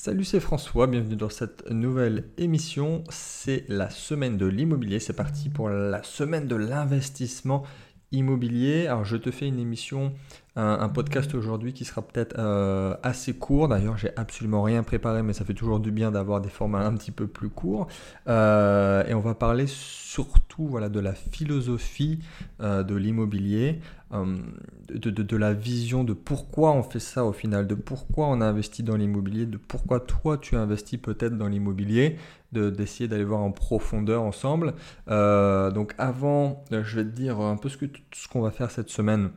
[0.00, 3.02] Salut, c'est François, bienvenue dans cette nouvelle émission.
[3.10, 7.64] C'est la semaine de l'immobilier, c'est parti pour la semaine de l'investissement
[8.12, 8.86] immobilier.
[8.86, 10.12] Alors je te fais une émission,
[10.54, 13.66] un, podcast aujourd'hui qui sera peut-être euh, assez court.
[13.66, 16.94] D'ailleurs, j'ai absolument rien préparé, mais ça fait toujours du bien d'avoir des formats un
[16.94, 17.88] petit peu plus courts.
[18.28, 22.20] Euh, et on va parler surtout voilà, de la philosophie
[22.60, 23.80] euh, de l'immobilier,
[24.10, 28.46] de, de, la vision de pourquoi on fait ça au final, de pourquoi on a
[28.46, 32.16] investi dans l'immobilier, de pourquoi toi tu investis peut-être dans l'immobilier,
[32.52, 34.72] d'essayer d'aller voir en profondeur ensemble.
[35.06, 39.30] donc avant, je vais te dire un peu ce qu'on ce va faire cette semaine.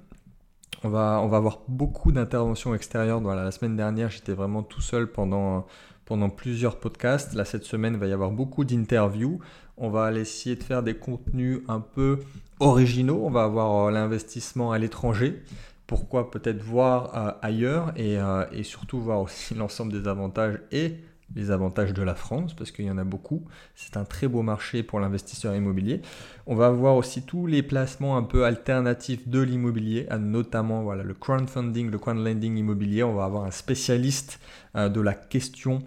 [0.83, 3.19] On va, on va avoir beaucoup d'interventions extérieures.
[3.21, 5.67] Voilà, la semaine dernière, j'étais vraiment tout seul pendant,
[6.05, 7.33] pendant plusieurs podcasts.
[7.33, 9.39] Là, cette semaine, il va y avoir beaucoup d'interviews.
[9.83, 12.19] On va essayer de faire des contenus un peu
[12.59, 13.21] originaux.
[13.23, 15.41] On va avoir euh, l'investissement à l'étranger.
[15.87, 20.97] Pourquoi peut-être voir euh, ailleurs et, euh, et, surtout voir aussi l'ensemble des avantages et
[21.33, 23.43] les avantages de la France, parce qu'il y en a beaucoup.
[23.73, 26.03] C'est un très beau marché pour l'investisseur immobilier.
[26.45, 31.89] On va voir aussi tous les placements un peu alternatifs de l'immobilier, notamment le crowdfunding,
[31.89, 33.03] le crowdlending immobilier.
[33.03, 34.41] On va avoir un spécialiste
[34.75, 35.81] de la question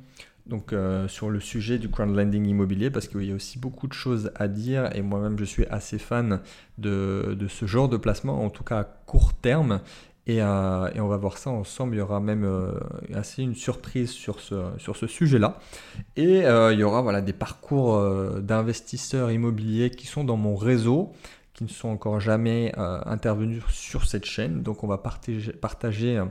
[0.47, 3.92] donc euh, sur le sujet du crowdlending immobilier parce qu'il y a aussi beaucoup de
[3.95, 6.41] choses à dire et moi-même je suis assez fan
[6.78, 9.81] de, de, ce genre de placement en tout cas à court terme
[10.28, 11.97] euh, et, on va voir ça ensemble.
[11.97, 12.73] Il y aura même euh,
[13.14, 15.59] assez une surprise sur ce, sur ce sujet-là.
[16.17, 18.01] Et euh, il y aura voilà, des parcours
[18.41, 21.12] d'investisseurs immobiliers qui sont dans mon réseau,
[21.53, 24.62] qui ne sont encore jamais intervenus sur cette chaîne.
[24.62, 26.23] Donc on va partager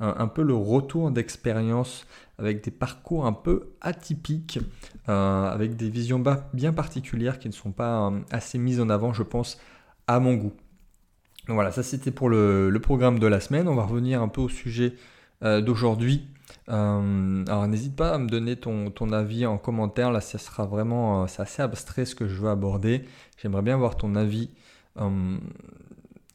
[0.00, 2.06] un, peu le retour d'expérience
[2.38, 4.58] avec des parcours un peu atypiques,
[5.06, 6.22] avec des visions
[6.54, 9.58] bien particulières qui ne sont pas assez mises en avant, je pense,
[10.06, 10.52] à mon goût.
[11.50, 13.66] Donc voilà, ça c'était pour le, programme de la semaine.
[13.66, 14.94] On va revenir un peu au sujet
[15.42, 16.28] euh, d'aujourd'hui.
[16.68, 20.12] Euh, alors n'hésite pas à me donner ton, avis en commentaire.
[20.12, 23.04] Là, ça sera vraiment, euh, c'est assez abstrait ce que je veux aborder.
[23.36, 24.50] J'aimerais bien avoir ton avis.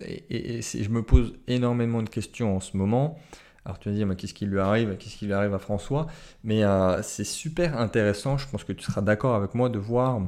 [0.01, 3.17] et, je me pose énormément de questions en ce moment.
[3.65, 6.07] Alors tu vas dire, mais qu'est-ce qui lui arrive Qu'est-ce qui lui arrive à François?
[6.43, 6.61] Mais
[7.01, 8.37] c'est super intéressant.
[8.37, 10.21] Je pense que tu seras d'accord avec moi de voir,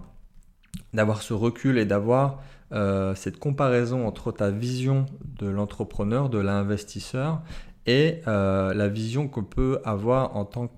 [0.93, 2.41] d'avoir ce recul et d'avoir
[2.73, 5.05] euh, cette comparaison entre ta vision
[5.39, 7.41] de l'entrepreneur, de l'investisseur,
[7.85, 10.69] et euh, la vision qu'on peut avoir en tant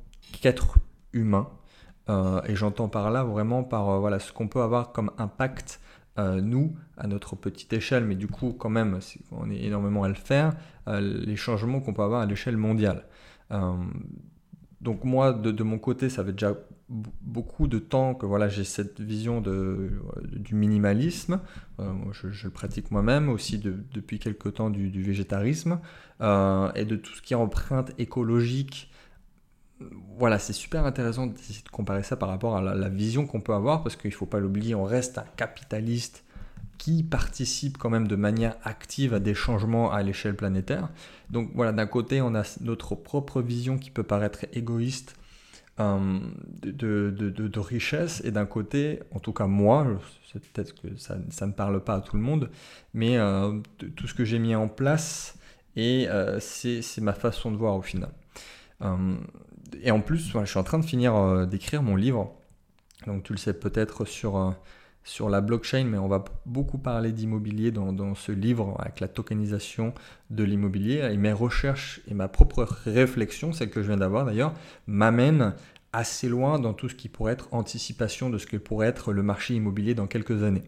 [0.41, 0.77] qu'être
[1.13, 1.49] humain.
[2.09, 5.79] Euh, et j'entends par là vraiment par voilà, ce qu'on peut avoir comme impact,
[6.17, 8.99] nous, à notre petite échelle, mais du coup, quand même,
[9.31, 10.53] on est énormément à le faire,
[10.87, 13.05] les changements qu'on peut avoir à l'échelle mondiale.
[14.81, 16.55] donc moi, de, mon côté, ça fait déjà
[16.89, 19.91] beaucoup de temps que voilà, j'ai cette vision de,
[20.31, 21.39] du minimalisme.
[21.79, 25.79] Euh, je, le pratique moi-même aussi depuis quelques temps du, végétarisme
[26.21, 28.91] euh, et de tout ce qui est empreinte écologique.
[30.17, 31.33] Voilà, c'est super intéressant de
[31.71, 34.39] comparer ça par rapport à la, vision qu'on peut avoir parce qu'il ne faut pas
[34.39, 36.25] l'oublier, on reste un capitaliste
[36.79, 40.89] qui participe quand même de manière active à des changements à l'échelle planétaire.
[41.29, 45.15] Donc voilà, d'un côté, on a notre propre vision qui peut paraître égoïste
[45.79, 46.19] euh,
[46.63, 49.85] de, richesse et d'un côté, en tout cas moi,
[50.33, 52.49] peut-être que ça, ça, ne parle pas à tout le monde,
[52.93, 53.59] mais euh,
[53.95, 55.37] tout ce que j'ai mis en place
[55.75, 58.11] et euh, c'est ma façon de voir au final.
[59.81, 62.33] et en plus, je suis en train de finir d'écrire mon livre,
[63.05, 64.55] donc tu le sais peut-être sur
[65.03, 69.93] sur la blockchain, mais on va beaucoup parler d'immobilier dans, ce livre avec la tokenisation
[70.29, 71.09] de l'immobilier.
[71.11, 74.53] Et mes recherches et ma propre réflexion, celle que je viens d'avoir d'ailleurs,
[74.87, 75.55] m'amènent
[75.93, 79.23] assez loin dans tout ce qui pourrait être anticipation de ce que pourrait être le
[79.23, 80.63] marché immobilier dans quelques années.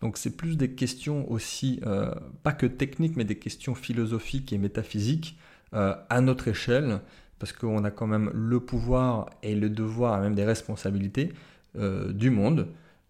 [0.00, 4.58] Donc c'est plus des questions aussi, euh, pas que techniques, mais des questions philosophiques et
[4.58, 5.38] métaphysiques
[5.74, 7.00] euh, à notre échelle,
[7.38, 11.32] parce qu'on a quand même le pouvoir et le devoir, et même des responsabilités
[11.76, 12.68] euh, du monde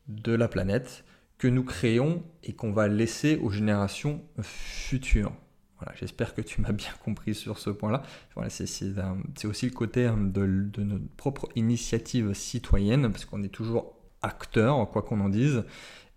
[0.08, 1.04] de la planète
[1.38, 5.32] que nous créons et qu'on va laisser aux générations futures.
[5.78, 8.02] Voilà, J'espère que tu m'as bien compris sur ce point-là.
[8.34, 8.64] Voilà, c'est
[9.44, 10.46] aussi le côté hein, de,
[10.78, 15.64] notre propre initiative citoyenne, parce qu'on est toujours acteur, quoi qu'on en dise.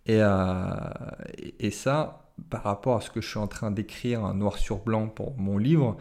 [0.06, 0.69] Et, euh,
[1.60, 5.10] et, ça, par rapport à ce que je suis en train d'écrire noir sur blanc
[5.10, 5.98] pour mon livre,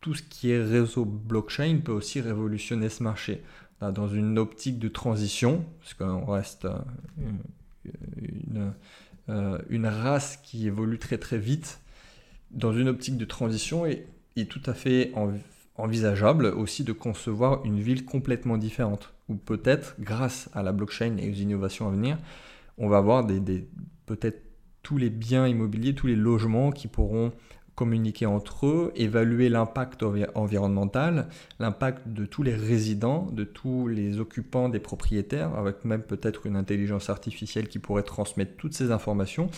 [0.00, 3.42] tout ce qui est réseau blockchain peut aussi révolutionner ce marché
[3.80, 6.78] dans une optique de transition, parce qu'on reste euh,
[8.16, 8.72] une,
[9.28, 11.80] euh, une, race qui évolue très très vite,
[12.50, 14.06] dans une optique de transition, et
[14.36, 15.12] est tout à fait
[15.76, 21.30] envisageable aussi de concevoir une ville complètement différente, ou peut-être grâce à la blockchain et
[21.30, 22.18] aux innovations à venir,
[22.78, 23.26] on va avoir
[24.06, 24.42] peut-être
[24.82, 27.32] tous les biens immobiliers, tous les logements qui pourront
[27.76, 30.02] communiquer entre eux, évaluer l'impact
[30.34, 31.28] environnemental,
[31.60, 36.56] l'impact de tous les résidents, de tous les occupants des propriétaires, avec même peut-être une
[36.56, 39.50] intelligence artificielle qui pourrait transmettre toutes ces informations.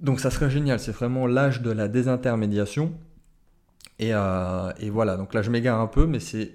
[0.00, 2.92] Donc ça serait génial, c'est vraiment l'âge de la désintermédiation.
[3.98, 6.52] Et, euh, voilà, donc là je m'égare un peu, mais c'est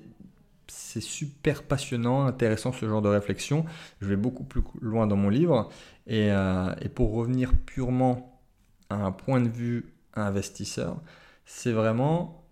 [1.01, 3.65] super passionnant, intéressant ce genre de réflexion.
[3.99, 5.69] Je vais beaucoup plus loin dans mon livre.
[6.07, 8.41] Et, euh, et pour revenir purement
[8.89, 10.97] à un point de vue investisseur,
[11.45, 12.43] c'est vraiment,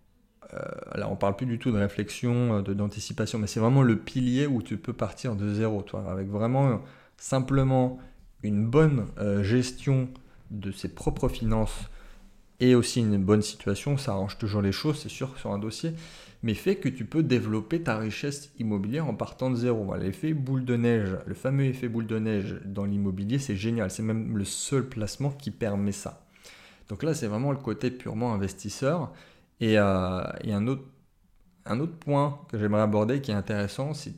[0.54, 0.60] euh,
[0.96, 4.48] là on parle plus du tout de réflexion, euh, d'anticipation, mais c'est vraiment le pilier
[4.48, 6.82] où tu peux partir de zéro, toi, avec vraiment
[7.18, 8.00] simplement
[8.44, 10.10] une bonne euh, gestion
[10.52, 11.90] de ses propres finances
[12.60, 15.94] et aussi une bonne situation, ça arrange toujours les choses, c'est sûr, sur un dossier,
[16.44, 19.96] mais fait que tu peux développer ta richesse immobilière en partant de zéro.
[19.96, 24.04] L'effet boule de neige, le fameux effet boule de neige dans l'immobilier, c'est génial, c'est
[24.04, 26.24] même le seul placement qui permet ça.
[26.90, 29.12] Donc là, c'est vraiment le côté purement investisseur.
[29.60, 30.84] Et, euh, un, autre,
[31.66, 34.14] un autre point que j'aimerais aborder qui est intéressant, c'est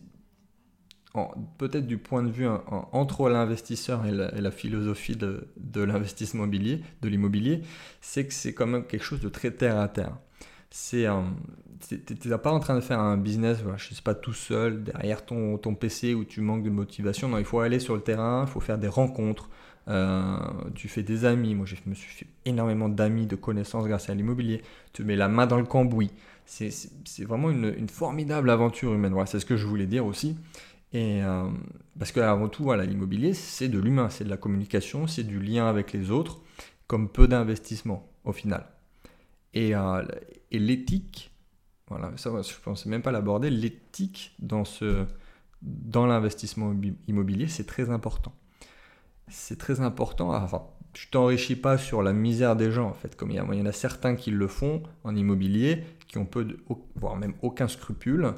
[1.57, 2.47] peut-être du point de vue
[2.91, 7.61] entre l'investisseur et, la, philosophie de, l'investissement immobilier, de l'immobilier,
[8.01, 10.17] c'est que c'est quand même quelque chose de très terre à terre.
[10.71, 11.21] C'est euh,
[11.87, 14.83] tu n'es pas en train de faire un business, je ne sais pas, tout seul,
[14.83, 17.29] derrière ton, ton PC où tu manques de motivation.
[17.29, 19.49] Non, il faut aller sur le terrain, il faut faire des rencontres,
[19.87, 20.37] euh,
[20.73, 21.55] tu fais des amis.
[21.55, 24.61] Moi, je me suis fait énormément d'amis, de connaissances grâce à l'immobilier.
[24.93, 26.11] Tu mets la main dans le cambouis.
[26.45, 29.13] C'est vraiment une, formidable aventure humaine.
[29.13, 30.37] Voilà, c'est ce que je voulais dire aussi.
[30.93, 31.49] Et euh,
[31.99, 35.67] parce que avant tout, l'immobilier, c'est de l'humain, c'est de la communication, c'est du lien
[35.67, 36.41] avec les autres,
[36.87, 38.65] comme peu d'investissement au final.
[39.53, 40.03] Et, euh,
[40.51, 41.31] l'éthique,
[41.87, 43.49] voilà, ça, je pensais même pas l'aborder.
[43.49, 45.05] L'éthique dans, ce,
[45.61, 46.73] dans l'investissement
[47.07, 48.33] immobilier, c'est très important
[49.27, 50.33] c'est très important.
[50.33, 50.63] Enfin,
[50.93, 53.71] tu t'enrichis pas sur la misère des gens, en fait, comme il y, en a
[53.71, 56.57] certains qui le font en immobilier, qui ont peu, de,
[56.95, 58.33] voire même aucun scrupule,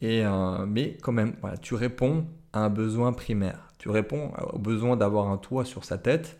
[0.00, 3.68] et, euh, mais quand même, voilà, tu réponds à un besoin primaire.
[3.78, 6.38] Tu réponds au besoin d'avoir un toit sur sa tête,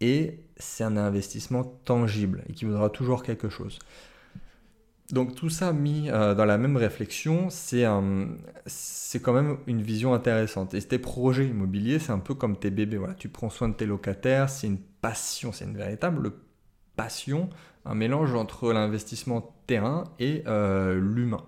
[0.00, 3.78] et c'est un investissement tangible et qui vaudra toujours quelque chose.
[5.12, 10.74] Donc tout ça mis euh, dans la même réflexion, c'est quand même une vision intéressante.
[10.74, 12.96] Et tes projets immobiliers, c'est un peu comme tes bébés.
[12.96, 16.32] Voilà, tu prends soin de tes locataires, c'est une passion, c'est une véritable
[16.96, 17.50] passion,
[17.84, 21.44] un mélange entre l'investissement terrain et euh, l'humain.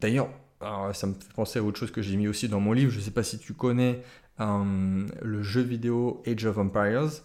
[0.00, 0.28] D'ailleurs,
[0.60, 2.90] ça me fait penser à autre chose que j'ai mis aussi dans mon livre.
[2.90, 4.02] Je ne sais pas si tu connais
[4.40, 7.22] euh, le jeu vidéo Age of Empires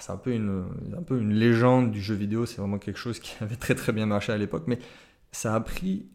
[0.00, 0.64] c'est un peu une,
[0.96, 3.92] un peu une légende du jeu vidéo, c'est vraiment quelque chose qui avait très très
[3.92, 4.78] bien marché à l'époque, mais
[5.32, 6.06] ça a appris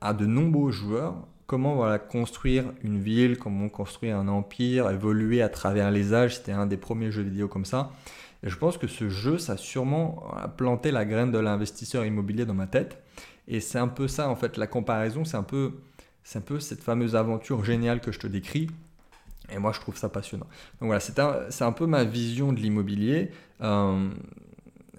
[0.00, 5.48] à de nombreux joueurs comment voilà, construire une ville, comment construire un empire, évoluer à
[5.48, 6.36] travers les âges.
[6.36, 7.92] C'était un des premiers jeux vidéo comme ça.
[8.42, 10.24] Et je pense que ce jeu, ça a sûrement
[10.56, 13.02] planté la graine de l'investisseur immobilier dans ma tête.
[13.48, 15.80] Et c'est un peu ça, en fait, la comparaison, c'est un peu,
[16.22, 18.68] c'est un peu cette fameuse aventure géniale que je te décris.
[19.52, 20.46] Et moi, je trouve ça passionnant.
[20.80, 23.30] Donc voilà, c'est un, un, peu ma vision de l'immobilier.
[23.60, 24.10] Euh,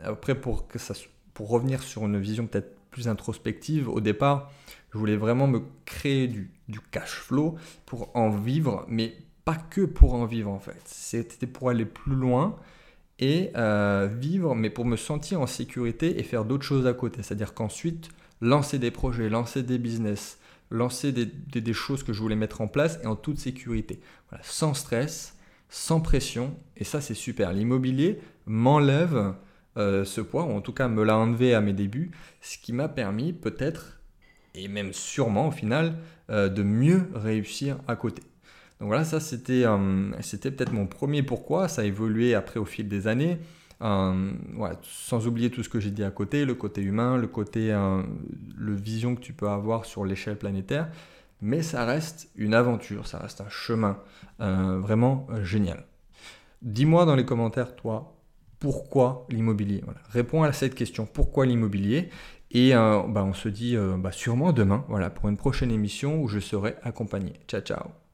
[0.04, 0.94] après, pour, que ça,
[1.34, 4.52] pour revenir sur une vision peut-être plus introspective, au départ,
[4.94, 7.56] je voulais vraiment me créer du, du cash flow
[7.86, 10.82] pour en vivre, mais pas que pour en vivre en fait.
[10.86, 12.56] C'était pour aller plus loin
[13.20, 17.24] et euh, vivre, mais pour me sentir en sécurité et faire d'autres choses à côté.
[17.24, 18.10] C'est-à-dire qu'ensuite,
[18.42, 20.40] lancer des projets, lancer des business,
[20.70, 24.00] lancer des, choses que je voulais mettre en place et en toute sécurité.
[24.42, 25.38] sans stress,
[25.70, 27.54] sans pression, et ça c'est super.
[27.54, 29.34] L'immobilier m'enlève
[29.78, 32.74] euh, ce poids, ou en tout cas me l'a enlevé à mes débuts, ce qui
[32.74, 34.00] m'a permis peut-être,
[34.54, 35.98] et même sûrement au final,
[36.30, 38.24] euh, de mieux réussir à côté.
[38.80, 39.18] Donc voilà, ça
[39.50, 43.38] euh, c'était peut-être mon premier pourquoi, ça a évolué après au fil des années.
[43.82, 44.32] Euh,
[44.84, 48.04] sans oublier tout ce que j'ai dit à côté, le côté humain, le côté, euh,
[48.58, 50.90] vision que tu peux avoir sur l'échelle planétaire.
[51.42, 54.00] Mais ça reste une aventure, ça reste un chemin
[54.40, 55.86] euh, vraiment génial.
[56.62, 58.16] Dis-moi dans les commentaires, toi,
[58.60, 59.84] pourquoi l'immobilier?
[60.10, 62.10] Réponds à cette question, pourquoi l'immobilier?
[62.52, 66.40] Et bah, on se dit bah, sûrement demain voilà, pour une prochaine émission où je
[66.40, 67.34] serai accompagné.
[67.48, 68.05] Ciao, ciao